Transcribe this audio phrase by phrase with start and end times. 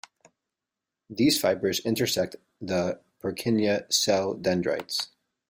[1.11, 5.09] These fibers intersect the Purkinje cell dendrites.